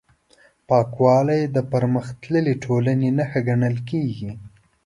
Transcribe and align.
پاکوالی 0.67 1.41
د 1.55 1.57
پرمختللې 1.71 2.53
ټولنې 2.63 3.09
نښه 3.17 3.39
ګڼل 3.47 3.77
کېږي. 3.89 4.31